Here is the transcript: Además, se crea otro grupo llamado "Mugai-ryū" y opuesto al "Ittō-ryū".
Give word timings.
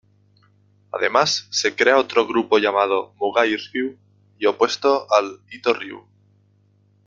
Además, 0.91 1.45
se 1.51 1.75
crea 1.75 1.97
otro 1.99 2.25
grupo 2.25 2.57
llamado 2.57 3.13
"Mugai-ryū" 3.19 3.99
y 4.39 4.47
opuesto 4.47 5.05
al 5.13 5.45
"Ittō-ryū". 5.51 6.03